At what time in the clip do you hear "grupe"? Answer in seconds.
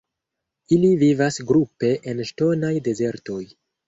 1.51-1.91